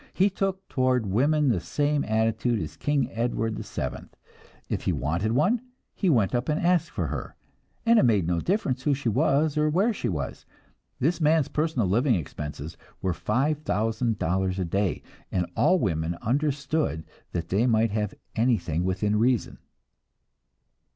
He 0.15 0.31
took 0.31 0.67
toward 0.67 1.05
women 1.05 1.49
the 1.49 1.59
same 1.59 2.03
attitude 2.05 2.59
as 2.59 2.75
King 2.75 3.11
Edward 3.11 3.59
VII; 3.63 4.09
if 4.67 4.85
he 4.85 4.91
wanted 4.91 5.33
one, 5.33 5.61
he 5.93 6.09
went 6.09 6.33
up 6.33 6.49
and 6.49 6.59
asked 6.59 6.89
for 6.89 7.05
her, 7.09 7.35
and 7.85 7.99
it 7.99 8.03
made 8.05 8.25
no 8.25 8.39
difference 8.39 8.81
who 8.81 8.95
she 8.95 9.09
was, 9.09 9.59
or 9.59 9.69
where 9.69 9.93
she 9.93 10.09
was. 10.09 10.43
This 10.99 11.21
man's 11.21 11.49
personal 11.49 11.87
living 11.87 12.15
expenses 12.15 12.77
were 13.03 13.13
five 13.13 13.59
thousand 13.59 14.17
dollars 14.17 14.57
a 14.57 14.65
day, 14.65 15.03
and 15.31 15.45
all 15.55 15.77
women 15.77 16.17
understood 16.23 17.03
that 17.31 17.49
they 17.49 17.67
might 17.67 17.91
have 17.91 18.15
anything 18.35 18.83
within 18.83 19.19
reason. 19.19 19.59